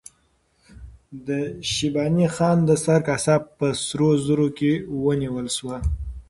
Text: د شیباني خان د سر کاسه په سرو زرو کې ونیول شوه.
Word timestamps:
د 1.27 1.29
شیباني 1.71 2.27
خان 2.35 2.57
د 2.65 2.71
سر 2.83 2.99
کاسه 3.07 3.35
په 3.57 3.67
سرو 3.85 4.09
زرو 4.25 4.47
کې 4.57 4.71
ونیول 5.03 5.47
شوه. 5.57 5.77